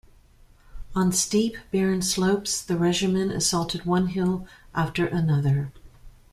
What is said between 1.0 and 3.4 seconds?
steep, barren slopes, the regiment